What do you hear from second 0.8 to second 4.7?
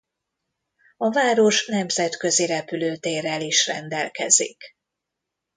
A város nemzetközi repülőtérrel is rendelkezik.